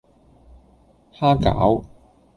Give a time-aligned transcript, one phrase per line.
[1.13, 1.85] 蝦餃